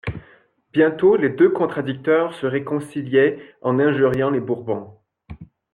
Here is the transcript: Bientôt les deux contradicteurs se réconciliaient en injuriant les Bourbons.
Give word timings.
Bientôt 0.73 1.15
les 1.15 1.29
deux 1.29 1.49
contradicteurs 1.51 2.33
se 2.33 2.47
réconciliaient 2.47 3.37
en 3.61 3.77
injuriant 3.79 4.31
les 4.31 4.39
Bourbons. 4.39 4.97